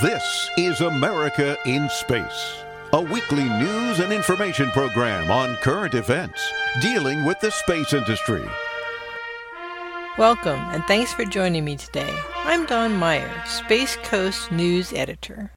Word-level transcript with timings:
This 0.00 0.48
is 0.56 0.80
America 0.80 1.58
in 1.66 1.86
Space, 1.90 2.62
a 2.94 3.02
weekly 3.02 3.44
news 3.44 3.98
and 3.98 4.14
information 4.14 4.70
program 4.70 5.30
on 5.30 5.56
current 5.56 5.92
events 5.92 6.40
dealing 6.80 7.26
with 7.26 7.38
the 7.40 7.50
space 7.50 7.92
industry. 7.92 8.42
Welcome, 10.16 10.60
and 10.70 10.82
thanks 10.84 11.12
for 11.12 11.26
joining 11.26 11.66
me 11.66 11.76
today. 11.76 12.16
I'm 12.34 12.64
Dawn 12.64 12.96
Meyer, 12.96 13.30
Space 13.44 13.96
Coast 13.96 14.50
News 14.50 14.94
Editor. 14.94 15.50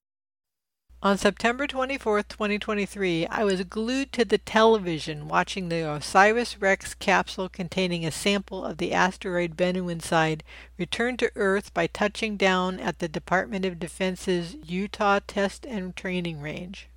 On 1.03 1.17
September 1.17 1.67
24, 1.67 2.23
2023, 2.23 3.27
I 3.27 3.43
was 3.43 3.65
glued 3.65 4.13
to 4.13 4.23
the 4.23 4.37
television 4.37 5.27
watching 5.27 5.67
the 5.67 5.85
OSIRIS-REx 5.85 6.93
capsule 6.93 7.49
containing 7.49 8.05
a 8.05 8.09
sample 8.11 8.63
of 8.63 8.77
the 8.77 8.93
asteroid 8.93 9.57
Bennu 9.57 9.91
inside 9.91 10.45
return 10.77 11.17
to 11.17 11.29
Earth 11.35 11.73
by 11.73 11.87
touching 11.87 12.37
down 12.37 12.79
at 12.79 12.99
the 12.99 13.09
Department 13.09 13.65
of 13.65 13.81
Defense's 13.81 14.55
Utah 14.65 15.19
Test 15.27 15.65
and 15.65 15.93
Training 15.93 16.39
Range. 16.39 16.87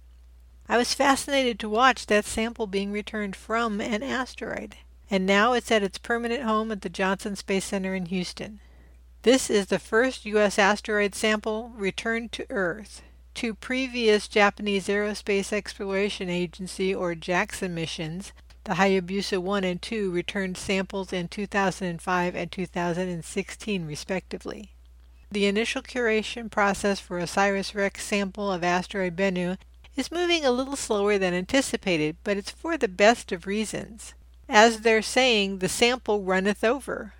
I 0.69 0.79
was 0.79 0.95
fascinated 0.95 1.59
to 1.59 1.69
watch 1.69 2.07
that 2.07 2.27
sample 2.27 2.69
being 2.69 2.93
returned 2.93 3.35
from 3.35 3.81
an 3.81 4.05
asteroid, 4.05 4.77
and 5.11 5.27
now 5.27 5.53
it's 5.53 5.73
at 5.73 5.83
its 5.83 5.99
permanent 5.99 6.45
home 6.45 6.71
at 6.71 6.83
the 6.83 6.89
Johnson 6.89 7.35
Space 7.35 7.65
Center 7.65 7.97
in 7.97 8.07
Houston. 8.07 8.61
This 9.23 9.51
is 9.51 9.67
the 9.67 9.81
first 9.81 10.25
U.S. 10.27 10.61
asteroid 10.61 11.17
sample 11.17 11.73
returned 11.75 12.31
to 12.31 12.47
Earth. 12.51 13.03
Two 13.37 13.53
previous 13.53 14.29
Japanese 14.29 14.89
Aerospace 14.89 15.53
Exploration 15.53 16.31
Agency 16.31 16.95
or 16.95 17.15
JAXA 17.15 17.71
missions, 17.71 18.33
the 18.65 18.77
Hayabusa 18.77 19.37
1 19.43 19.63
and 19.63 19.83
2, 19.83 20.11
returned 20.11 20.57
samples 20.57 21.13
in 21.13 21.29
2005 21.29 22.35
and 22.35 22.51
2016 22.51 23.85
respectively. 23.85 24.71
The 25.31 25.45
initial 25.45 25.83
curation 25.83 26.51
process 26.51 26.99
for 26.99 27.21
OSIRIS-REx 27.21 28.03
sample 28.03 28.51
of 28.51 28.65
asteroid 28.65 29.15
Bennu 29.15 29.59
is 29.97 30.11
moving 30.11 30.47
a 30.47 30.51
little 30.51 30.75
slower 30.75 31.19
than 31.19 31.35
anticipated, 31.35 32.17
but 32.25 32.39
it's 32.39 32.51
for 32.51 32.79
the 32.79 32.89
best 32.89 33.33
of 33.33 33.47
reasons. 33.47 34.15
As 34.49 34.81
they're 34.81 35.03
saying, 35.03 35.59
the 35.59 35.69
sample 35.69 36.23
runneth 36.23 36.65
over. 36.65 37.13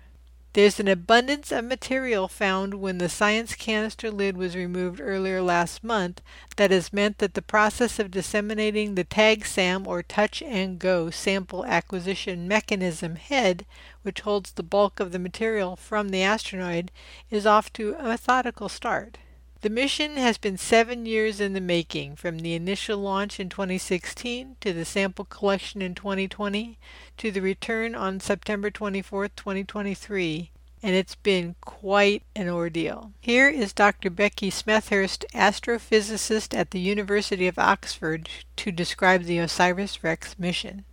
There's 0.57 0.79
an 0.79 0.87
abundance 0.87 1.51
of 1.51 1.65
material 1.65 2.27
found 2.27 2.73
when 2.73 2.97
the 2.97 3.09
science 3.09 3.53
canister 3.53 4.09
lid 4.09 4.35
was 4.37 4.55
removed 4.55 4.99
earlier 4.99 5.39
last 5.39 5.83
month 5.83 6.19
that 6.55 6.71
has 6.71 6.91
meant 6.91 7.19
that 7.19 7.35
the 7.35 7.43
process 7.43 7.99
of 7.99 8.09
disseminating 8.09 8.95
the 8.95 9.03
TAG-SAM 9.03 9.85
or 9.85 10.01
touch 10.01 10.41
and 10.41 10.79
go 10.79 11.11
sample 11.11 11.63
acquisition 11.63 12.47
mechanism 12.47 13.17
head, 13.17 13.67
which 14.01 14.21
holds 14.21 14.53
the 14.53 14.63
bulk 14.63 14.99
of 14.99 15.11
the 15.11 15.19
material 15.19 15.75
from 15.75 16.09
the 16.09 16.23
asteroid, 16.23 16.89
is 17.29 17.45
off 17.45 17.71
to 17.73 17.93
a 17.93 18.05
methodical 18.05 18.67
start. 18.67 19.19
The 19.61 19.69
mission 19.71 20.17
has 20.17 20.37
been 20.37 20.57
seven 20.57 21.07
years 21.07 21.39
in 21.41 21.53
the 21.53 21.61
making, 21.61 22.15
from 22.15 22.39
the 22.39 22.53
initial 22.53 22.99
launch 22.99 23.39
in 23.39 23.49
2016 23.49 24.55
to 24.61 24.71
the 24.71 24.85
sample 24.85 25.25
collection 25.25 25.81
in 25.81 25.95
2020 25.95 26.77
to 27.17 27.31
the 27.31 27.41
return 27.41 27.95
on 27.95 28.19
September 28.19 28.69
24, 28.69 29.29
2023, 29.29 30.51
and 30.83 30.95
it's 30.95 31.15
been 31.15 31.55
quite 31.61 32.21
an 32.35 32.47
ordeal. 32.47 33.13
Here 33.19 33.49
is 33.49 33.73
Dr. 33.73 34.11
Becky 34.11 34.51
Smethurst, 34.51 35.25
astrophysicist 35.33 36.55
at 36.55 36.69
the 36.69 36.79
University 36.79 37.47
of 37.47 37.57
Oxford, 37.57 38.29
to 38.57 38.71
describe 38.71 39.23
the 39.23 39.39
OSIRIS-REx 39.39 40.37
mission. 40.37 40.85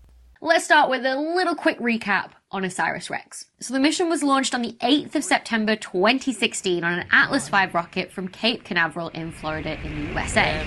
Let's 0.47 0.67
start 0.67 0.91
with 0.91 1.07
a 1.07 1.19
little 1.19 1.55
quick 1.55 1.79
recap 1.79 2.33
on 2.51 2.67
OSIRIS-REx. 2.67 3.47
So 3.61 3.73
the 3.73 3.81
mission 3.81 4.11
was 4.11 4.23
launched 4.23 4.55
on 4.55 4.61
the 4.61 4.77
8th 4.83 5.15
of 5.15 5.25
September 5.25 5.75
2016 5.75 6.85
on 6.85 6.99
an 6.99 7.07
Atlas 7.11 7.49
V 7.49 7.65
rocket 7.73 8.13
from 8.13 8.29
Cape 8.29 8.63
Canaveral 8.63 9.09
in 9.09 9.33
Florida 9.33 9.79
in 9.83 9.95
the 9.95 10.11
USA. 10.11 10.63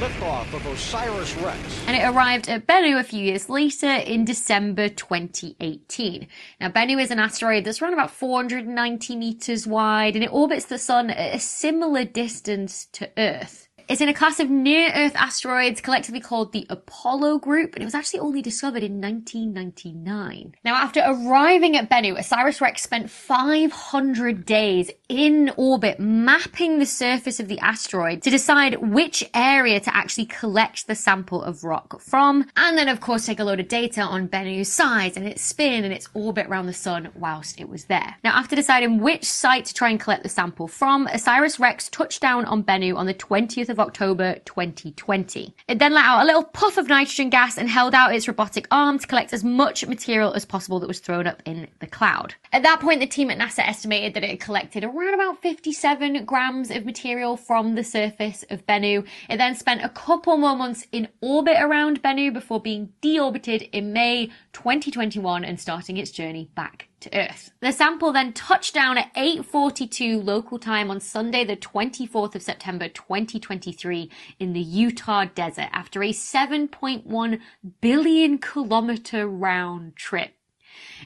Liftoff 0.00 0.52
of 0.52 0.66
OSIRIS-REx. 0.66 1.84
And 1.86 1.96
it 1.96 2.04
arrived 2.04 2.50
at 2.50 2.66
Bennu 2.66 3.00
a 3.00 3.02
few 3.02 3.24
years 3.24 3.48
later 3.48 3.88
in 3.88 4.26
December 4.26 4.90
2018. 4.90 6.26
Now 6.60 6.68
Bennu 6.68 7.00
is 7.00 7.10
an 7.10 7.18
asteroid 7.18 7.64
that's 7.64 7.80
around 7.80 7.94
about 7.94 8.10
490 8.10 9.16
meters 9.16 9.66
wide 9.66 10.14
and 10.14 10.22
it 10.22 10.30
orbits 10.30 10.66
the 10.66 10.76
sun 10.76 11.08
at 11.08 11.34
a 11.34 11.38
similar 11.38 12.04
distance 12.04 12.84
to 12.92 13.08
Earth. 13.16 13.70
It's 13.88 14.00
in 14.00 14.08
a 14.08 14.14
class 14.14 14.40
of 14.40 14.48
near-Earth 14.50 15.16
asteroids 15.16 15.80
collectively 15.80 16.20
called 16.20 16.52
the 16.52 16.66
Apollo 16.70 17.38
Group, 17.38 17.74
and 17.74 17.82
it 17.82 17.84
was 17.84 17.94
actually 17.94 18.20
only 18.20 18.42
discovered 18.42 18.82
in 18.82 19.00
1999. 19.00 20.54
Now, 20.64 20.74
after 20.74 21.00
arriving 21.00 21.76
at 21.76 21.90
Bennu, 21.90 22.18
OSIRIS-REx 22.18 22.82
spent 22.82 23.10
500 23.10 24.46
days 24.46 24.90
in 25.08 25.52
orbit 25.56 25.98
mapping 25.98 26.78
the 26.78 26.86
surface 26.86 27.40
of 27.40 27.48
the 27.48 27.58
asteroid 27.58 28.22
to 28.22 28.30
decide 28.30 28.76
which 28.76 29.28
area 29.34 29.80
to 29.80 29.94
actually 29.94 30.26
collect 30.26 30.86
the 30.86 30.94
sample 30.94 31.42
of 31.42 31.64
rock 31.64 32.00
from, 32.00 32.46
and 32.56 32.78
then 32.78 32.88
of 32.88 33.00
course 33.00 33.26
take 33.26 33.40
a 33.40 33.44
load 33.44 33.60
of 33.60 33.68
data 33.68 34.00
on 34.00 34.28
Bennu's 34.28 34.72
size 34.72 35.16
and 35.16 35.26
its 35.26 35.42
spin 35.42 35.84
and 35.84 35.92
its 35.92 36.08
orbit 36.14 36.46
around 36.46 36.66
the 36.66 36.72
sun 36.72 37.10
whilst 37.14 37.60
it 37.60 37.68
was 37.68 37.86
there. 37.86 38.16
Now, 38.22 38.38
after 38.38 38.56
deciding 38.56 39.00
which 39.00 39.24
site 39.24 39.64
to 39.66 39.74
try 39.74 39.90
and 39.90 40.00
collect 40.00 40.22
the 40.22 40.28
sample 40.28 40.68
from, 40.68 41.08
OSIRIS-REx 41.08 41.88
touched 41.88 42.20
down 42.20 42.44
on 42.44 42.62
Bennu 42.62 42.96
on 42.96 43.06
the 43.06 43.14
20th 43.14 43.71
of 43.72 43.80
October 43.80 44.36
2020. 44.44 45.54
It 45.66 45.78
then 45.80 45.92
let 45.92 46.04
out 46.04 46.22
a 46.22 46.24
little 46.24 46.44
puff 46.44 46.76
of 46.76 46.88
nitrogen 46.88 47.30
gas 47.30 47.58
and 47.58 47.68
held 47.68 47.94
out 47.94 48.14
its 48.14 48.28
robotic 48.28 48.68
arm 48.70 48.98
to 48.98 49.06
collect 49.06 49.32
as 49.32 49.42
much 49.42 49.84
material 49.86 50.32
as 50.34 50.44
possible 50.44 50.78
that 50.78 50.86
was 50.86 51.00
thrown 51.00 51.26
up 51.26 51.42
in 51.44 51.66
the 51.80 51.86
cloud. 51.88 52.34
At 52.52 52.62
that 52.62 52.80
point, 52.80 53.00
the 53.00 53.06
team 53.06 53.30
at 53.30 53.38
NASA 53.38 53.66
estimated 53.66 54.14
that 54.14 54.22
it 54.22 54.30
had 54.30 54.40
collected 54.40 54.84
around 54.84 55.14
about 55.14 55.42
57 55.42 56.24
grams 56.24 56.70
of 56.70 56.84
material 56.84 57.36
from 57.36 57.74
the 57.74 57.82
surface 57.82 58.44
of 58.50 58.66
Bennu. 58.66 59.06
It 59.28 59.38
then 59.38 59.54
spent 59.54 59.82
a 59.82 59.88
couple 59.88 60.36
more 60.36 60.54
months 60.54 60.86
in 60.92 61.08
orbit 61.20 61.56
around 61.58 62.02
Bennu 62.02 62.32
before 62.32 62.60
being 62.60 62.92
deorbited 63.02 63.68
in 63.72 63.92
May 63.92 64.26
2021 64.52 65.44
and 65.44 65.58
starting 65.58 65.96
its 65.96 66.10
journey 66.10 66.50
back 66.54 66.88
to 67.02 67.16
Earth. 67.16 67.52
The 67.60 67.72
sample 67.72 68.12
then 68.12 68.32
touched 68.32 68.74
down 68.74 68.98
at 68.98 69.12
8:42 69.14 70.22
local 70.22 70.58
time 70.58 70.90
on 70.90 71.00
Sunday 71.00 71.44
the 71.44 71.56
24th 71.56 72.34
of 72.34 72.42
September 72.42 72.88
2023 72.88 74.10
in 74.38 74.52
the 74.52 74.60
Utah 74.60 75.26
desert 75.26 75.68
after 75.72 76.02
a 76.02 76.12
7.1 76.12 77.40
billion 77.80 78.38
kilometer 78.38 79.28
round 79.28 79.96
trip. 79.96 80.34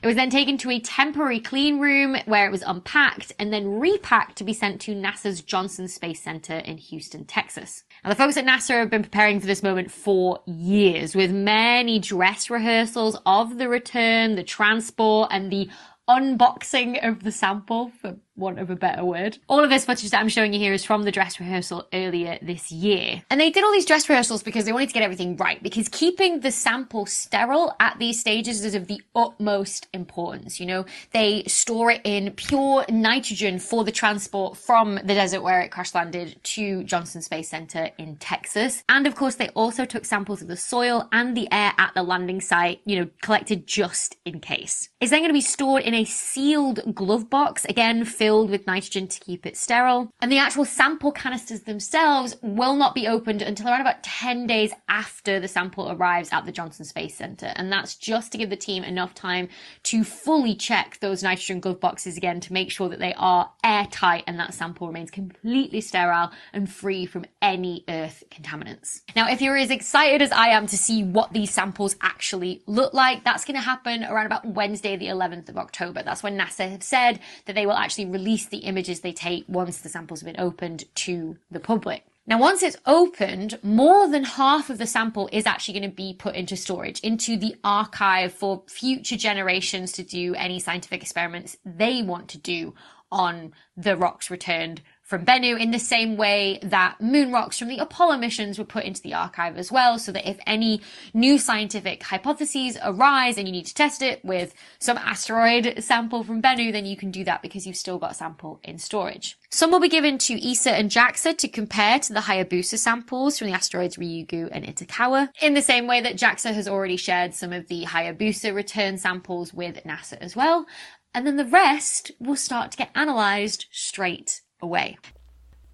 It 0.02 0.06
was 0.06 0.16
then 0.16 0.30
taken 0.30 0.58
to 0.58 0.70
a 0.70 0.80
temporary 0.80 1.40
clean 1.40 1.78
room 1.78 2.16
where 2.26 2.46
it 2.46 2.52
was 2.52 2.62
unpacked 2.62 3.32
and 3.38 3.52
then 3.52 3.78
repacked 3.78 4.36
to 4.36 4.44
be 4.44 4.52
sent 4.52 4.80
to 4.82 4.94
NASA's 4.94 5.42
Johnson 5.42 5.88
Space 5.88 6.22
Center 6.22 6.58
in 6.58 6.78
Houston, 6.78 7.24
Texas. 7.24 7.84
Now, 8.04 8.10
the 8.10 8.16
folks 8.16 8.36
at 8.36 8.44
NASA 8.44 8.78
have 8.78 8.90
been 8.90 9.02
preparing 9.02 9.40
for 9.40 9.46
this 9.46 9.62
moment 9.62 9.90
for 9.90 10.40
years 10.46 11.14
with 11.14 11.32
many 11.32 11.98
dress 11.98 12.50
rehearsals 12.50 13.16
of 13.26 13.58
the 13.58 13.68
return, 13.68 14.34
the 14.36 14.42
transport, 14.42 15.30
and 15.32 15.50
the 15.50 15.68
unboxing 16.08 17.06
of 17.06 17.24
the 17.24 17.32
sample, 17.32 17.90
for 18.00 18.16
want 18.36 18.58
of 18.58 18.70
a 18.70 18.76
better 18.76 19.04
word. 19.04 19.38
All 19.48 19.62
of 19.64 19.70
this 19.70 19.84
footage 19.84 20.10
that 20.10 20.20
I'm 20.20 20.28
showing 20.28 20.52
you 20.52 20.60
here 20.60 20.72
is 20.72 20.84
from 20.84 21.02
the 21.02 21.12
dress 21.12 21.40
rehearsal 21.40 21.86
earlier 21.92 22.38
this 22.42 22.70
year. 22.70 23.22
And 23.30 23.40
they 23.40 23.50
did 23.50 23.64
all 23.64 23.72
these 23.72 23.86
dress 23.86 24.08
rehearsals 24.08 24.42
because 24.42 24.64
they 24.64 24.72
wanted 24.72 24.88
to 24.88 24.94
get 24.94 25.02
everything 25.02 25.36
right, 25.36 25.62
because 25.62 25.88
keeping 25.88 26.40
the 26.40 26.50
sample 26.50 27.06
sterile 27.06 27.74
at 27.80 27.98
these 27.98 28.20
stages 28.20 28.64
is 28.64 28.74
of 28.74 28.86
the 28.86 29.02
utmost 29.14 29.88
importance. 29.92 30.60
You 30.60 30.66
know, 30.66 30.86
they 31.12 31.44
store 31.44 31.92
it 31.92 32.02
in 32.04 32.32
pure 32.32 32.84
nitrogen 32.88 33.58
for 33.58 33.84
the 33.84 33.92
transport 33.92 34.56
from 34.56 34.96
the 34.96 35.14
desert 35.14 35.42
where 35.42 35.60
it 35.60 35.70
crash 35.70 35.94
landed 35.94 36.38
to 36.42 36.84
Johnson 36.84 37.22
Space 37.22 37.48
Center 37.48 37.90
in 37.98 38.16
Texas. 38.16 38.82
And 38.88 39.06
of 39.06 39.14
course, 39.14 39.36
they 39.36 39.48
also 39.50 39.84
took 39.84 40.04
samples 40.04 40.42
of 40.42 40.48
the 40.48 40.56
soil 40.56 41.08
and 41.12 41.36
the 41.36 41.48
air 41.52 41.72
at 41.78 41.94
the 41.94 42.02
landing 42.02 42.40
site, 42.40 42.80
you 42.84 42.98
know, 43.00 43.08
collected 43.22 43.66
just 43.66 44.16
in 44.24 44.40
case. 44.40 44.88
It's 45.00 45.10
then 45.10 45.20
going 45.20 45.30
to 45.30 45.34
be 45.34 45.40
stored 45.40 45.82
in 45.82 45.94
a 45.94 46.04
sealed 46.04 46.94
glove 46.94 47.30
box, 47.30 47.64
again, 47.66 48.04
filled 48.04 48.25
with 48.34 48.66
nitrogen 48.66 49.06
to 49.08 49.20
keep 49.20 49.46
it 49.46 49.56
sterile. 49.56 50.10
And 50.20 50.30
the 50.30 50.38
actual 50.38 50.64
sample 50.64 51.12
canisters 51.12 51.60
themselves 51.62 52.36
will 52.42 52.74
not 52.74 52.94
be 52.94 53.06
opened 53.06 53.42
until 53.42 53.68
around 53.68 53.80
about 53.80 54.02
10 54.02 54.46
days 54.46 54.72
after 54.88 55.38
the 55.38 55.48
sample 55.48 55.90
arrives 55.90 56.28
at 56.32 56.44
the 56.44 56.52
Johnson 56.52 56.84
Space 56.84 57.14
Center. 57.14 57.52
And 57.56 57.70
that's 57.70 57.94
just 57.94 58.32
to 58.32 58.38
give 58.38 58.50
the 58.50 58.56
team 58.56 58.84
enough 58.84 59.14
time 59.14 59.48
to 59.84 60.04
fully 60.04 60.54
check 60.54 60.98
those 61.00 61.22
nitrogen 61.22 61.60
glove 61.60 61.80
boxes 61.80 62.16
again 62.16 62.40
to 62.40 62.52
make 62.52 62.70
sure 62.70 62.88
that 62.88 62.98
they 62.98 63.14
are 63.14 63.50
airtight 63.64 64.24
and 64.26 64.38
that 64.38 64.54
sample 64.54 64.86
remains 64.86 65.10
completely 65.10 65.80
sterile 65.80 66.30
and 66.52 66.70
free 66.70 67.06
from 67.06 67.24
any 67.40 67.84
earth 67.88 68.24
contaminants. 68.30 69.02
Now, 69.14 69.30
if 69.30 69.40
you're 69.40 69.56
as 69.56 69.70
excited 69.70 70.22
as 70.22 70.32
I 70.32 70.48
am 70.48 70.66
to 70.66 70.76
see 70.76 71.04
what 71.04 71.32
these 71.32 71.50
samples 71.50 71.96
actually 72.00 72.62
look 72.66 72.92
like, 72.92 73.24
that's 73.24 73.44
going 73.44 73.56
to 73.56 73.60
happen 73.60 74.04
around 74.04 74.26
about 74.26 74.46
Wednesday, 74.46 74.96
the 74.96 75.06
11th 75.06 75.48
of 75.48 75.56
October. 75.56 76.02
That's 76.02 76.22
when 76.22 76.38
NASA 76.38 76.70
have 76.70 76.82
said 76.82 77.20
that 77.44 77.54
they 77.54 77.66
will 77.66 77.74
actually 77.74 78.06
release 78.16 78.46
the 78.46 78.58
images 78.58 79.00
they 79.00 79.12
take 79.12 79.44
once 79.46 79.78
the 79.78 79.88
samples 79.88 80.20
have 80.20 80.32
been 80.32 80.40
opened 80.48 80.84
to 81.06 81.36
the 81.50 81.60
public. 81.60 82.04
Now, 82.28 82.38
once 82.38 82.62
it's 82.62 82.78
opened, 82.86 83.58
more 83.62 84.08
than 84.08 84.24
half 84.24 84.68
of 84.68 84.78
the 84.78 84.86
sample 84.86 85.28
is 85.32 85.46
actually 85.46 85.78
going 85.78 85.90
to 85.90 85.96
be 85.96 86.12
put 86.18 86.34
into 86.34 86.56
storage, 86.56 86.98
into 87.00 87.36
the 87.36 87.54
archive 87.62 88.32
for 88.32 88.64
future 88.66 89.16
generations 89.16 89.92
to 89.92 90.02
do 90.02 90.34
any 90.34 90.58
scientific 90.58 91.02
experiments 91.02 91.56
they 91.64 92.02
want 92.02 92.28
to 92.30 92.38
do 92.38 92.74
on 93.12 93.52
the 93.76 93.96
rocks 93.96 94.30
returned 94.30 94.82
from 95.06 95.24
Bennu 95.24 95.58
in 95.58 95.70
the 95.70 95.78
same 95.78 96.16
way 96.16 96.58
that 96.62 97.00
moon 97.00 97.30
rocks 97.30 97.58
from 97.58 97.68
the 97.68 97.78
Apollo 97.78 98.18
missions 98.18 98.58
were 98.58 98.64
put 98.64 98.84
into 98.84 99.00
the 99.00 99.14
archive 99.14 99.56
as 99.56 99.70
well, 99.70 100.00
so 100.00 100.10
that 100.10 100.28
if 100.28 100.36
any 100.46 100.82
new 101.14 101.38
scientific 101.38 102.02
hypotheses 102.02 102.76
arise 102.82 103.38
and 103.38 103.46
you 103.46 103.52
need 103.52 103.66
to 103.66 103.74
test 103.74 104.02
it 104.02 104.22
with 104.24 104.52
some 104.80 104.98
asteroid 104.98 105.76
sample 105.78 106.24
from 106.24 106.42
Bennu, 106.42 106.72
then 106.72 106.86
you 106.86 106.96
can 106.96 107.12
do 107.12 107.22
that 107.22 107.40
because 107.40 107.66
you've 107.66 107.76
still 107.76 107.98
got 107.98 108.16
sample 108.16 108.58
in 108.64 108.78
storage. 108.78 109.38
Some 109.48 109.70
will 109.70 109.78
be 109.78 109.88
given 109.88 110.18
to 110.18 110.50
ESA 110.50 110.72
and 110.72 110.90
JAXA 110.90 111.38
to 111.38 111.48
compare 111.48 112.00
to 112.00 112.12
the 112.12 112.20
Hayabusa 112.20 112.76
samples 112.76 113.38
from 113.38 113.46
the 113.46 113.54
asteroids 113.54 113.96
Ryugu 113.96 114.48
and 114.50 114.64
Itokawa, 114.64 115.28
in 115.40 115.54
the 115.54 115.62
same 115.62 115.86
way 115.86 116.00
that 116.00 116.16
JAXA 116.16 116.52
has 116.52 116.66
already 116.66 116.96
shared 116.96 117.32
some 117.32 117.52
of 117.52 117.68
the 117.68 117.84
Hayabusa 117.84 118.52
return 118.52 118.98
samples 118.98 119.54
with 119.54 119.76
NASA 119.84 120.18
as 120.20 120.34
well. 120.34 120.66
And 121.14 121.24
then 121.26 121.36
the 121.36 121.44
rest 121.44 122.10
will 122.18 122.36
start 122.36 122.72
to 122.72 122.76
get 122.76 122.90
analysed 122.94 123.68
straight 123.70 124.42
away. 124.66 124.98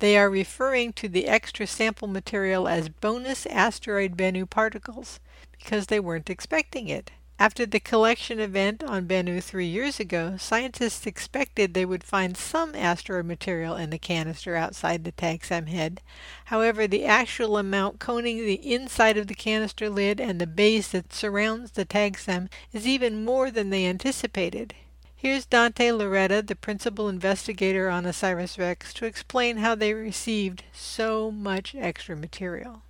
They 0.00 0.18
are 0.18 0.28
referring 0.28 0.92
to 0.94 1.08
the 1.08 1.26
extra 1.26 1.66
sample 1.66 2.08
material 2.08 2.68
as 2.68 2.88
bonus 2.88 3.46
asteroid 3.46 4.16
Bennu 4.16 4.50
particles 4.50 5.18
because 5.56 5.86
they 5.86 5.98
weren't 5.98 6.28
expecting 6.28 6.88
it. 6.88 7.10
After 7.38 7.64
the 7.64 7.80
collection 7.80 8.38
event 8.38 8.84
on 8.84 9.08
Bennu 9.08 9.42
three 9.42 9.66
years 9.66 9.98
ago, 9.98 10.36
scientists 10.36 11.06
expected 11.06 11.72
they 11.72 11.86
would 11.86 12.04
find 12.04 12.36
some 12.36 12.74
asteroid 12.74 13.24
material 13.24 13.76
in 13.76 13.88
the 13.88 13.98
canister 13.98 14.54
outside 14.54 15.04
the 15.04 15.12
TAGSAM 15.12 15.68
head. 15.68 16.02
However, 16.46 16.86
the 16.86 17.06
actual 17.06 17.56
amount 17.56 17.98
coating 17.98 18.36
the 18.36 18.74
inside 18.74 19.16
of 19.16 19.26
the 19.26 19.34
canister 19.34 19.88
lid 19.88 20.20
and 20.20 20.40
the 20.40 20.46
base 20.46 20.90
that 20.90 21.14
surrounds 21.14 21.72
the 21.72 21.86
TAGSAM 21.86 22.48
is 22.72 22.86
even 22.86 23.24
more 23.24 23.50
than 23.50 23.70
they 23.70 23.86
anticipated. 23.86 24.74
Here's 25.22 25.46
Dante 25.46 25.90
Lauretta, 25.90 26.44
the 26.44 26.56
principal 26.56 27.08
investigator 27.08 27.88
on 27.88 28.06
OSIRIS-REx, 28.06 28.92
to 28.94 29.06
explain 29.06 29.58
how 29.58 29.76
they 29.76 29.94
received 29.94 30.64
so 30.72 31.30
much 31.30 31.76
extra 31.76 32.16
material. 32.16 32.82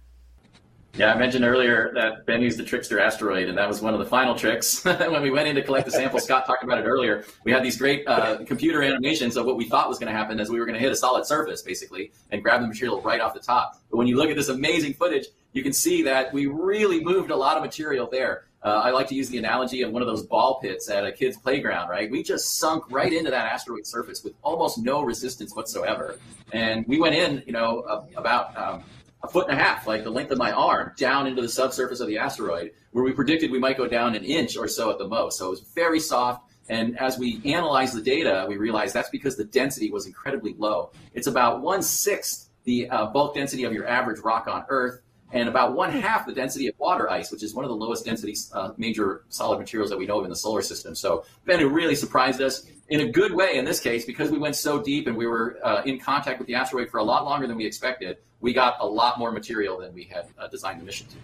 Yeah, 0.94 1.12
I 1.12 1.18
mentioned 1.18 1.44
earlier 1.44 1.92
that 1.94 2.24
Bennu's 2.24 2.56
the 2.56 2.64
trickster 2.64 2.98
asteroid, 2.98 3.50
and 3.50 3.58
that 3.58 3.68
was 3.68 3.82
one 3.82 3.92
of 3.92 4.00
the 4.00 4.06
final 4.06 4.34
tricks. 4.34 4.82
when 4.84 5.20
we 5.20 5.30
went 5.30 5.46
in 5.46 5.56
to 5.56 5.62
collect 5.62 5.84
the 5.84 5.92
sample, 5.92 6.20
Scott 6.20 6.46
talked 6.46 6.64
about 6.64 6.78
it 6.78 6.84
earlier. 6.84 7.26
We 7.44 7.52
had 7.52 7.62
these 7.62 7.76
great 7.76 8.08
uh, 8.08 8.38
computer 8.46 8.82
animations 8.82 9.36
of 9.36 9.44
what 9.44 9.58
we 9.58 9.68
thought 9.68 9.90
was 9.90 9.98
going 9.98 10.10
to 10.10 10.18
happen 10.18 10.40
as 10.40 10.48
we 10.48 10.58
were 10.58 10.64
going 10.64 10.78
to 10.78 10.80
hit 10.80 10.90
a 10.90 10.96
solid 10.96 11.26
surface, 11.26 11.60
basically, 11.60 12.12
and 12.30 12.42
grab 12.42 12.62
the 12.62 12.66
material 12.66 13.02
right 13.02 13.20
off 13.20 13.34
the 13.34 13.40
top. 13.40 13.78
But 13.90 13.98
when 13.98 14.06
you 14.06 14.16
look 14.16 14.30
at 14.30 14.36
this 14.36 14.48
amazing 14.48 14.94
footage, 14.94 15.26
you 15.52 15.62
can 15.62 15.74
see 15.74 16.02
that 16.04 16.32
we 16.32 16.46
really 16.46 17.04
moved 17.04 17.30
a 17.30 17.36
lot 17.36 17.58
of 17.58 17.62
material 17.62 18.08
there. 18.10 18.46
Uh, 18.64 18.80
I 18.84 18.90
like 18.90 19.08
to 19.08 19.14
use 19.14 19.28
the 19.28 19.38
analogy 19.38 19.82
of 19.82 19.90
one 19.90 20.02
of 20.02 20.08
those 20.08 20.24
ball 20.24 20.60
pits 20.60 20.88
at 20.88 21.04
a 21.04 21.10
kid's 21.10 21.36
playground, 21.36 21.88
right? 21.88 22.08
We 22.08 22.22
just 22.22 22.58
sunk 22.58 22.84
right 22.90 23.12
into 23.12 23.30
that 23.30 23.52
asteroid 23.52 23.86
surface 23.86 24.22
with 24.22 24.34
almost 24.42 24.78
no 24.78 25.02
resistance 25.02 25.54
whatsoever. 25.56 26.18
And 26.52 26.86
we 26.86 27.00
went 27.00 27.16
in, 27.16 27.42
you 27.44 27.52
know, 27.52 27.80
about 28.16 28.56
um, 28.56 28.84
a 29.24 29.28
foot 29.28 29.48
and 29.48 29.58
a 29.58 29.62
half, 29.62 29.88
like 29.88 30.04
the 30.04 30.10
length 30.10 30.30
of 30.30 30.38
my 30.38 30.52
arm, 30.52 30.92
down 30.96 31.26
into 31.26 31.42
the 31.42 31.48
subsurface 31.48 31.98
of 31.98 32.06
the 32.06 32.18
asteroid, 32.18 32.70
where 32.92 33.02
we 33.02 33.12
predicted 33.12 33.50
we 33.50 33.58
might 33.58 33.76
go 33.76 33.88
down 33.88 34.14
an 34.14 34.22
inch 34.22 34.56
or 34.56 34.68
so 34.68 34.90
at 34.90 34.98
the 34.98 35.08
most. 35.08 35.38
So 35.38 35.46
it 35.46 35.50
was 35.50 35.60
very 35.60 35.98
soft. 35.98 36.48
And 36.68 36.96
as 37.00 37.18
we 37.18 37.40
analyzed 37.44 37.96
the 37.96 38.02
data, 38.02 38.46
we 38.48 38.56
realized 38.58 38.94
that's 38.94 39.10
because 39.10 39.36
the 39.36 39.44
density 39.44 39.90
was 39.90 40.06
incredibly 40.06 40.54
low. 40.56 40.92
It's 41.14 41.26
about 41.26 41.62
one 41.62 41.82
sixth 41.82 42.50
the 42.64 42.88
uh, 42.90 43.06
bulk 43.06 43.34
density 43.34 43.64
of 43.64 43.72
your 43.72 43.88
average 43.88 44.20
rock 44.20 44.46
on 44.46 44.64
Earth 44.68 45.00
and 45.32 45.48
about 45.48 45.74
one 45.74 45.90
half 45.90 46.26
the 46.26 46.32
density 46.32 46.68
of 46.68 46.78
water 46.78 47.10
ice, 47.10 47.32
which 47.32 47.42
is 47.42 47.54
one 47.54 47.64
of 47.64 47.70
the 47.70 47.76
lowest 47.76 48.04
density 48.04 48.36
uh, 48.52 48.72
major 48.76 49.24
solid 49.28 49.58
materials 49.58 49.90
that 49.90 49.98
we 49.98 50.06
know 50.06 50.18
of 50.18 50.24
in 50.24 50.30
the 50.30 50.36
solar 50.36 50.62
system. 50.62 50.94
So 50.94 51.24
Bennu 51.46 51.72
really 51.72 51.94
surprised 51.94 52.40
us 52.40 52.66
in 52.88 53.00
a 53.00 53.08
good 53.10 53.32
way 53.32 53.56
in 53.56 53.64
this 53.64 53.80
case 53.80 54.04
because 54.04 54.30
we 54.30 54.38
went 54.38 54.54
so 54.54 54.80
deep 54.82 55.06
and 55.06 55.16
we 55.16 55.26
were 55.26 55.58
uh, 55.64 55.82
in 55.84 55.98
contact 55.98 56.38
with 56.38 56.46
the 56.46 56.54
asteroid 56.54 56.90
for 56.90 56.98
a 56.98 57.02
lot 57.02 57.24
longer 57.24 57.46
than 57.46 57.56
we 57.56 57.64
expected. 57.64 58.18
We 58.40 58.52
got 58.52 58.76
a 58.80 58.86
lot 58.86 59.18
more 59.18 59.32
material 59.32 59.78
than 59.78 59.94
we 59.94 60.04
had 60.04 60.26
uh, 60.38 60.48
designed 60.48 60.80
the 60.80 60.84
mission 60.84 61.06
to. 61.08 61.16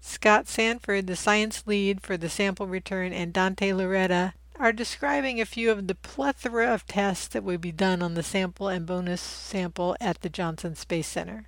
Scott 0.00 0.46
Sandford, 0.48 1.06
the 1.06 1.16
science 1.16 1.62
lead 1.66 2.02
for 2.02 2.16
the 2.16 2.28
sample 2.28 2.66
return, 2.66 3.12
and 3.12 3.32
Dante 3.32 3.70
Lauretta 3.70 4.34
are 4.58 4.72
describing 4.72 5.40
a 5.40 5.46
few 5.46 5.70
of 5.70 5.86
the 5.86 5.94
plethora 5.94 6.72
of 6.72 6.86
tests 6.86 7.26
that 7.28 7.42
would 7.42 7.60
be 7.60 7.72
done 7.72 8.02
on 8.02 8.14
the 8.14 8.22
sample 8.22 8.68
and 8.68 8.86
bonus 8.86 9.20
sample 9.20 9.96
at 10.00 10.20
the 10.20 10.28
Johnson 10.28 10.76
Space 10.76 11.08
Center. 11.08 11.46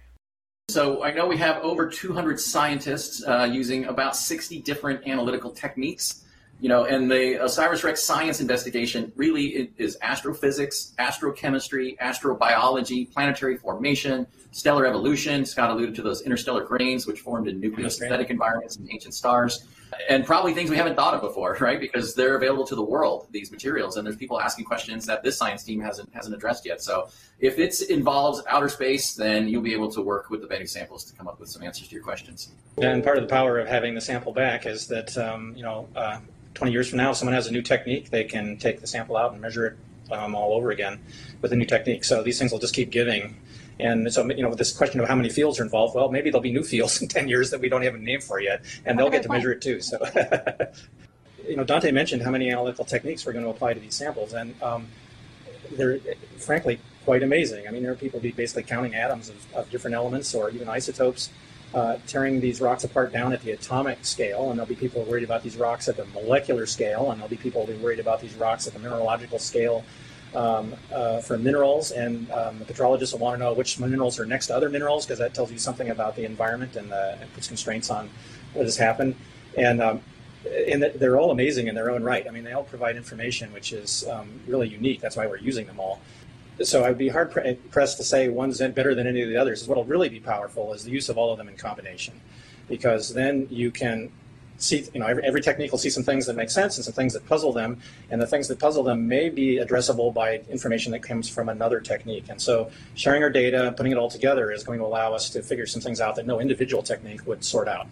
So 0.76 1.02
I 1.02 1.10
know 1.10 1.26
we 1.26 1.38
have 1.38 1.56
over 1.62 1.88
200 1.88 2.38
scientists 2.38 3.24
uh, 3.26 3.48
using 3.50 3.86
about 3.86 4.14
60 4.14 4.60
different 4.60 5.08
analytical 5.08 5.50
techniques. 5.50 6.26
You 6.60 6.68
know, 6.68 6.84
and 6.84 7.10
the 7.10 7.38
OSIRIS-REx 7.42 8.02
science 8.02 8.42
investigation 8.42 9.10
really 9.16 9.72
is 9.78 9.96
astrophysics, 10.02 10.92
astrochemistry, 10.98 11.96
astrobiology, 11.96 13.10
planetary 13.10 13.56
formation, 13.56 14.26
stellar 14.50 14.84
evolution. 14.84 15.46
Scott 15.46 15.70
alluded 15.70 15.94
to 15.94 16.02
those 16.02 16.20
interstellar 16.20 16.62
grains, 16.62 17.06
which 17.06 17.20
formed 17.20 17.48
in 17.48 17.58
nucleosynthetic 17.58 18.28
environments 18.28 18.76
in 18.76 18.86
ancient 18.92 19.14
stars 19.14 19.64
and 20.08 20.24
probably 20.24 20.52
things 20.54 20.70
we 20.70 20.76
haven't 20.76 20.96
thought 20.96 21.14
of 21.14 21.20
before, 21.20 21.56
right? 21.60 21.80
Because 21.80 22.14
they're 22.14 22.36
available 22.36 22.66
to 22.66 22.74
the 22.74 22.82
world, 22.82 23.26
these 23.30 23.50
materials, 23.50 23.96
and 23.96 24.06
there's 24.06 24.16
people 24.16 24.40
asking 24.40 24.64
questions 24.64 25.06
that 25.06 25.22
this 25.22 25.36
science 25.36 25.62
team 25.62 25.80
hasn't 25.80 26.12
hasn't 26.14 26.34
addressed 26.34 26.66
yet. 26.66 26.82
So 26.82 27.08
if 27.40 27.58
it 27.58 27.80
involves 27.90 28.42
outer 28.48 28.68
space, 28.68 29.14
then 29.14 29.48
you'll 29.48 29.62
be 29.62 29.74
able 29.74 29.90
to 29.92 30.02
work 30.02 30.30
with 30.30 30.40
the 30.40 30.46
Bennu 30.46 30.68
samples 30.68 31.04
to 31.04 31.14
come 31.14 31.28
up 31.28 31.38
with 31.40 31.48
some 31.48 31.62
answers 31.62 31.88
to 31.88 31.94
your 31.94 32.04
questions. 32.04 32.50
And 32.78 33.02
part 33.02 33.16
of 33.16 33.24
the 33.24 33.28
power 33.28 33.58
of 33.58 33.68
having 33.68 33.94
the 33.94 34.00
sample 34.00 34.32
back 34.32 34.66
is 34.66 34.86
that 34.88 35.16
um, 35.16 35.54
you 35.56 35.62
know, 35.62 35.88
uh, 35.96 36.20
20 36.54 36.72
years 36.72 36.88
from 36.88 36.98
now, 36.98 37.12
someone 37.12 37.34
has 37.34 37.46
a 37.46 37.52
new 37.52 37.62
technique, 37.62 38.10
they 38.10 38.24
can 38.24 38.56
take 38.56 38.80
the 38.80 38.86
sample 38.86 39.16
out 39.16 39.32
and 39.32 39.40
measure 39.40 39.66
it 39.66 39.76
um, 40.10 40.34
all 40.34 40.52
over 40.52 40.70
again 40.70 41.00
with 41.40 41.52
a 41.52 41.56
new 41.56 41.66
technique. 41.66 42.04
So 42.04 42.22
these 42.22 42.38
things 42.38 42.52
will 42.52 42.58
just 42.58 42.74
keep 42.74 42.90
giving 42.90 43.36
and 43.78 44.12
so, 44.12 44.24
you 44.30 44.42
know, 44.42 44.48
with 44.48 44.58
this 44.58 44.72
question 44.72 45.00
of 45.00 45.08
how 45.08 45.14
many 45.14 45.28
fields 45.28 45.60
are 45.60 45.64
involved, 45.64 45.94
well, 45.94 46.10
maybe 46.10 46.30
there'll 46.30 46.42
be 46.42 46.52
new 46.52 46.62
fields 46.62 47.00
in 47.02 47.08
10 47.08 47.28
years 47.28 47.50
that 47.50 47.60
we 47.60 47.68
don't 47.68 47.82
have 47.82 47.94
a 47.94 47.98
name 47.98 48.20
for 48.20 48.40
yet, 48.40 48.62
and 48.84 48.98
they'll 48.98 49.10
get 49.10 49.22
to 49.24 49.28
measure 49.28 49.52
it 49.52 49.60
too. 49.60 49.80
So, 49.80 49.98
you 51.48 51.56
know, 51.56 51.64
Dante 51.64 51.90
mentioned 51.90 52.22
how 52.22 52.30
many 52.30 52.50
analytical 52.50 52.84
techniques 52.84 53.26
we're 53.26 53.32
going 53.32 53.44
to 53.44 53.50
apply 53.50 53.74
to 53.74 53.80
these 53.80 53.94
samples, 53.94 54.32
and 54.32 54.60
um, 54.62 54.88
they're 55.72 55.98
frankly 56.38 56.80
quite 57.04 57.22
amazing. 57.22 57.68
I 57.68 57.70
mean, 57.70 57.82
there 57.82 57.92
are 57.92 57.96
people 57.96 58.18
be 58.18 58.32
basically 58.32 58.64
counting 58.64 58.94
atoms 58.94 59.28
of, 59.28 59.54
of 59.54 59.70
different 59.70 59.94
elements 59.94 60.34
or 60.34 60.50
even 60.50 60.68
isotopes. 60.68 61.30
Uh, 61.74 61.98
tearing 62.06 62.40
these 62.40 62.60
rocks 62.60 62.84
apart 62.84 63.12
down 63.12 63.32
at 63.32 63.42
the 63.42 63.50
atomic 63.50 64.02
scale, 64.06 64.50
and 64.50 64.58
there'll 64.58 64.68
be 64.68 64.74
people 64.74 65.02
worried 65.04 65.24
about 65.24 65.42
these 65.42 65.56
rocks 65.56 65.88
at 65.88 65.96
the 65.96 66.04
molecular 66.06 66.64
scale, 66.64 67.10
and 67.10 67.20
there'll 67.20 67.28
be 67.28 67.36
people 67.36 67.66
worried 67.82 67.98
about 67.98 68.20
these 68.20 68.34
rocks 68.34 68.66
at 68.66 68.72
the 68.72 68.78
mineralogical 68.78 69.38
scale 69.38 69.84
um, 70.34 70.74
uh, 70.92 71.20
for 71.20 71.36
minerals, 71.36 71.90
and 71.90 72.30
um, 72.30 72.58
the 72.58 72.64
petrologists 72.64 73.12
will 73.12 73.18
want 73.18 73.34
to 73.34 73.44
know 73.44 73.52
which 73.52 73.78
minerals 73.78 74.18
are 74.20 74.26
next 74.26 74.46
to 74.46 74.56
other 74.56 74.68
minerals 74.68 75.04
because 75.04 75.18
that 75.18 75.34
tells 75.34 75.50
you 75.50 75.58
something 75.58 75.90
about 75.90 76.14
the 76.16 76.24
environment 76.24 76.76
and, 76.76 76.90
the, 76.90 77.18
and 77.20 77.32
puts 77.34 77.48
constraints 77.48 77.90
on 77.90 78.08
what 78.54 78.64
has 78.64 78.76
happened. 78.76 79.14
And 79.56 79.82
um, 79.82 80.00
and 80.46 80.82
they're 80.82 81.18
all 81.18 81.30
amazing 81.30 81.66
in 81.66 81.74
their 81.74 81.90
own 81.90 82.04
right. 82.04 82.26
I 82.26 82.30
mean, 82.30 82.44
they 82.44 82.52
all 82.52 82.64
provide 82.64 82.96
information 82.96 83.52
which 83.52 83.72
is 83.72 84.06
um, 84.08 84.40
really 84.46 84.68
unique. 84.68 85.00
That's 85.00 85.16
why 85.16 85.26
we're 85.26 85.38
using 85.38 85.66
them 85.66 85.80
all. 85.80 86.00
So 86.62 86.84
I'd 86.84 86.96
be 86.96 87.08
hard 87.08 87.32
pressed 87.70 87.98
to 87.98 88.04
say 88.04 88.28
one's 88.28 88.58
better 88.58 88.94
than 88.94 89.06
any 89.06 89.20
of 89.22 89.28
the 89.28 89.36
others. 89.36 89.66
What'll 89.68 89.84
really 89.84 90.08
be 90.08 90.20
powerful 90.20 90.72
is 90.72 90.84
the 90.84 90.90
use 90.90 91.08
of 91.08 91.18
all 91.18 91.30
of 91.32 91.38
them 91.38 91.48
in 91.48 91.56
combination, 91.56 92.20
because 92.68 93.12
then 93.12 93.46
you 93.50 93.70
can 93.70 94.10
see, 94.58 94.86
you 94.94 95.00
know, 95.00 95.06
every, 95.06 95.22
every 95.24 95.40
technique 95.42 95.70
will 95.70 95.78
see 95.78 95.90
some 95.90 96.02
things 96.02 96.24
that 96.26 96.34
make 96.34 96.48
sense 96.48 96.76
and 96.76 96.84
some 96.84 96.94
things 96.94 97.12
that 97.12 97.26
puzzle 97.26 97.52
them, 97.52 97.78
and 98.10 98.20
the 98.20 98.26
things 98.26 98.48
that 98.48 98.58
puzzle 98.58 98.82
them 98.82 99.06
may 99.06 99.28
be 99.28 99.56
addressable 99.56 100.14
by 100.14 100.40
information 100.48 100.92
that 100.92 101.02
comes 101.02 101.28
from 101.28 101.48
another 101.48 101.78
technique. 101.80 102.24
And 102.30 102.40
so, 102.40 102.70
sharing 102.94 103.22
our 103.22 103.30
data, 103.30 103.74
putting 103.76 103.92
it 103.92 103.98
all 103.98 104.10
together, 104.10 104.50
is 104.50 104.64
going 104.64 104.78
to 104.78 104.84
allow 104.86 105.12
us 105.12 105.28
to 105.30 105.42
figure 105.42 105.66
some 105.66 105.82
things 105.82 106.00
out 106.00 106.16
that 106.16 106.26
no 106.26 106.40
individual 106.40 106.82
technique 106.82 107.26
would 107.26 107.44
sort 107.44 107.68
out. 107.68 107.86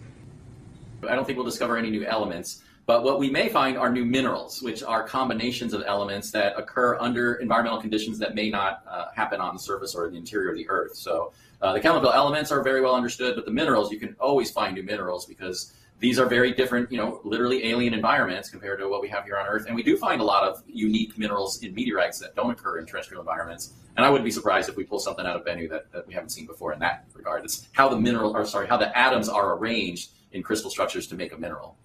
I 1.07 1.13
don't 1.13 1.25
think 1.25 1.37
we'll 1.37 1.45
discover 1.45 1.77
any 1.77 1.91
new 1.91 2.03
elements. 2.03 2.63
But 2.85 3.03
what 3.03 3.17
we 3.17 3.31
may 3.31 3.49
find 3.49 3.77
are 3.77 3.89
new 3.91 4.05
minerals, 4.05 4.61
which 4.61 4.83
are 4.83 5.07
combinations 5.07 5.73
of 5.73 5.83
elements 5.87 6.29
that 6.31 6.53
occur 6.55 6.97
under 6.99 7.35
environmental 7.35 7.81
conditions 7.81 8.19
that 8.19 8.35
may 8.35 8.49
not 8.51 8.83
uh, 8.87 9.05
happen 9.15 9.41
on 9.41 9.55
the 9.55 9.59
surface 9.59 9.95
or 9.95 10.07
the 10.09 10.17
interior 10.17 10.49
of 10.51 10.55
the 10.55 10.69
Earth. 10.69 10.95
So 10.95 11.33
uh, 11.63 11.73
the 11.73 11.79
chemical 11.79 12.11
elements 12.11 12.51
are 12.51 12.61
very 12.61 12.81
well 12.81 12.93
understood, 12.93 13.35
but 13.35 13.45
the 13.45 13.51
minerals, 13.51 13.91
you 13.91 13.99
can 13.99 14.15
always 14.19 14.51
find 14.51 14.75
new 14.75 14.83
minerals 14.83 15.25
because 15.25 15.73
these 15.99 16.19
are 16.19 16.27
very 16.27 16.51
different, 16.53 16.91
you 16.91 16.97
know, 16.99 17.21
literally 17.23 17.65
alien 17.65 17.93
environments 17.93 18.49
compared 18.49 18.79
to 18.79 18.87
what 18.87 19.01
we 19.01 19.07
have 19.07 19.23
here 19.23 19.37
on 19.37 19.47
Earth. 19.47 19.65
And 19.65 19.75
we 19.75 19.81
do 19.81 19.97
find 19.97 20.21
a 20.21 20.23
lot 20.23 20.43
of 20.43 20.61
unique 20.67 21.17
minerals 21.17 21.63
in 21.63 21.73
meteorites 21.73 22.19
that 22.19 22.35
don't 22.35 22.51
occur 22.51 22.77
in 22.77 22.85
terrestrial 22.85 23.21
environments. 23.21 23.73
And 23.97 24.05
I 24.05 24.09
wouldn't 24.09 24.25
be 24.25 24.31
surprised 24.31 24.69
if 24.69 24.75
we 24.75 24.83
pull 24.83 24.99
something 24.99 25.25
out 25.25 25.37
of 25.37 25.43
Bennu 25.43 25.69
that, 25.69 25.91
that 25.91 26.05
we 26.05 26.13
haven't 26.13 26.29
seen 26.29 26.45
before 26.45 26.73
in 26.73 26.79
that 26.79 27.05
regard. 27.13 27.45
It's 27.45 27.67
how 27.71 27.89
the 27.89 27.97
mineral, 27.97 28.35
or 28.35 28.45
sorry, 28.45 28.67
how 28.67 28.77
the 28.77 28.95
atoms 28.95 29.27
are 29.27 29.57
arranged 29.57 30.11
in 30.33 30.43
crystal 30.43 30.69
structures 30.69 31.07
to 31.07 31.15
make 31.15 31.31
a 31.31 31.37
mineral. 31.37 31.77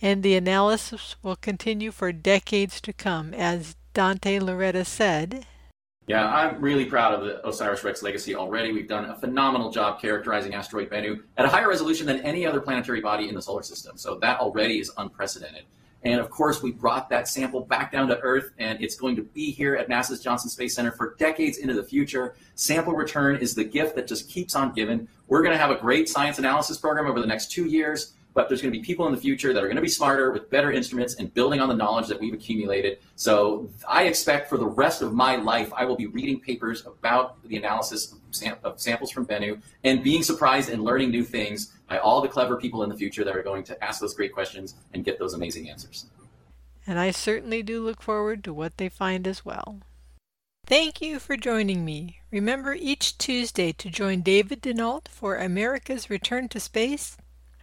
And 0.00 0.22
the 0.22 0.36
analysis 0.36 1.16
will 1.22 1.36
continue 1.36 1.90
for 1.90 2.12
decades 2.12 2.80
to 2.82 2.92
come, 2.92 3.32
as 3.32 3.76
Dante 3.94 4.38
Lauretta 4.38 4.84
said. 4.84 5.46
Yeah, 6.06 6.28
I'm 6.28 6.60
really 6.60 6.84
proud 6.84 7.14
of 7.14 7.24
the 7.24 7.44
OSIRIS-REx 7.44 8.02
legacy 8.02 8.36
already. 8.36 8.72
We've 8.72 8.86
done 8.86 9.06
a 9.06 9.16
phenomenal 9.16 9.72
job 9.72 10.00
characterizing 10.00 10.54
asteroid 10.54 10.88
Bennu 10.88 11.22
at 11.36 11.46
a 11.46 11.48
higher 11.48 11.68
resolution 11.68 12.06
than 12.06 12.20
any 12.20 12.46
other 12.46 12.60
planetary 12.60 13.00
body 13.00 13.28
in 13.28 13.34
the 13.34 13.42
solar 13.42 13.62
system. 13.62 13.96
So 13.96 14.16
that 14.16 14.38
already 14.38 14.78
is 14.78 14.92
unprecedented. 14.98 15.64
And 16.04 16.20
of 16.20 16.30
course, 16.30 16.62
we 16.62 16.70
brought 16.70 17.08
that 17.08 17.26
sample 17.26 17.62
back 17.62 17.90
down 17.90 18.06
to 18.08 18.20
Earth, 18.20 18.52
and 18.58 18.80
it's 18.80 18.94
going 18.94 19.16
to 19.16 19.22
be 19.22 19.50
here 19.50 19.74
at 19.74 19.88
NASA's 19.88 20.20
Johnson 20.20 20.48
Space 20.48 20.76
Center 20.76 20.92
for 20.92 21.16
decades 21.18 21.58
into 21.58 21.74
the 21.74 21.82
future. 21.82 22.36
Sample 22.54 22.92
return 22.92 23.36
is 23.36 23.56
the 23.56 23.64
gift 23.64 23.96
that 23.96 24.06
just 24.06 24.28
keeps 24.28 24.54
on 24.54 24.72
giving. 24.72 25.08
We're 25.26 25.42
going 25.42 25.54
to 25.54 25.58
have 25.58 25.72
a 25.72 25.80
great 25.80 26.08
science 26.08 26.38
analysis 26.38 26.78
program 26.78 27.06
over 27.06 27.20
the 27.20 27.26
next 27.26 27.50
two 27.50 27.64
years 27.64 28.12
but 28.36 28.48
there's 28.48 28.60
going 28.60 28.70
to 28.70 28.78
be 28.78 28.84
people 28.84 29.06
in 29.06 29.14
the 29.14 29.20
future 29.20 29.54
that 29.54 29.64
are 29.64 29.66
going 29.66 29.76
to 29.76 29.82
be 29.82 29.88
smarter 29.88 30.30
with 30.30 30.50
better 30.50 30.70
instruments 30.70 31.14
and 31.14 31.32
building 31.32 31.58
on 31.58 31.68
the 31.68 31.74
knowledge 31.74 32.06
that 32.06 32.20
we've 32.20 32.34
accumulated. 32.34 32.98
So 33.14 33.70
I 33.88 34.02
expect 34.04 34.50
for 34.50 34.58
the 34.58 34.66
rest 34.66 35.00
of 35.00 35.14
my 35.14 35.36
life, 35.36 35.72
I 35.74 35.86
will 35.86 35.96
be 35.96 36.06
reading 36.06 36.38
papers 36.38 36.84
about 36.84 37.42
the 37.48 37.56
analysis 37.56 38.12
of, 38.12 38.18
sam- 38.32 38.58
of 38.62 38.78
samples 38.78 39.10
from 39.10 39.24
Bennu 39.24 39.62
and 39.84 40.04
being 40.04 40.22
surprised 40.22 40.68
and 40.68 40.84
learning 40.84 41.10
new 41.12 41.24
things 41.24 41.72
by 41.88 41.96
all 41.96 42.20
the 42.20 42.28
clever 42.28 42.58
people 42.58 42.82
in 42.82 42.90
the 42.90 42.94
future 42.94 43.24
that 43.24 43.34
are 43.34 43.42
going 43.42 43.64
to 43.64 43.82
ask 43.82 44.02
those 44.02 44.12
great 44.12 44.34
questions 44.34 44.74
and 44.92 45.02
get 45.02 45.18
those 45.18 45.32
amazing 45.32 45.70
answers. 45.70 46.04
And 46.86 46.98
I 46.98 47.12
certainly 47.12 47.62
do 47.62 47.82
look 47.82 48.02
forward 48.02 48.44
to 48.44 48.52
what 48.52 48.76
they 48.76 48.90
find 48.90 49.26
as 49.26 49.46
well. 49.46 49.80
Thank 50.66 51.00
you 51.00 51.20
for 51.20 51.38
joining 51.38 51.86
me. 51.86 52.20
Remember 52.30 52.74
each 52.74 53.16
Tuesday 53.16 53.72
to 53.72 53.88
join 53.88 54.20
David 54.20 54.60
Denault 54.60 55.08
for 55.08 55.36
America's 55.36 56.10
Return 56.10 56.48
to 56.50 56.60
Space 56.60 57.16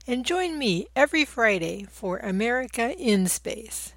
and 0.06 0.26
join 0.26 0.58
me 0.58 0.88
every 0.96 1.26
Friday 1.26 1.86
for 1.90 2.18
America 2.18 2.96
in 2.98 3.28
Space. 3.28 3.94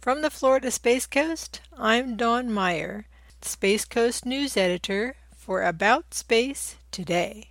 From 0.00 0.22
the 0.22 0.30
Florida 0.30 0.70
Space 0.70 1.06
Coast, 1.06 1.60
I'm 1.76 2.16
Dawn 2.16 2.50
Meyer, 2.50 3.06
Space 3.42 3.84
Coast 3.84 4.24
News 4.24 4.56
Editor 4.56 5.16
for 5.36 5.62
About 5.62 6.14
Space 6.14 6.76
Today. 6.90 7.48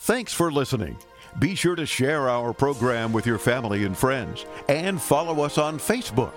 Thanks 0.00 0.32
for 0.32 0.50
listening. 0.50 0.96
Be 1.38 1.54
sure 1.54 1.76
to 1.76 1.86
share 1.86 2.28
our 2.28 2.52
program 2.52 3.12
with 3.12 3.26
your 3.26 3.38
family 3.38 3.84
and 3.84 3.96
friends 3.96 4.44
and 4.68 5.00
follow 5.00 5.44
us 5.44 5.58
on 5.58 5.78
Facebook. 5.78 6.32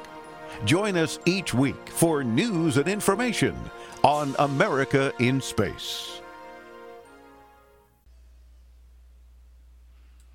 Join 0.66 0.96
us 0.96 1.20
each 1.26 1.54
week 1.54 1.90
for 1.90 2.24
news 2.24 2.78
and 2.78 2.88
information 2.88 3.56
on 4.04 4.36
America 4.38 5.12
in 5.20 5.42
Space. 5.42 6.23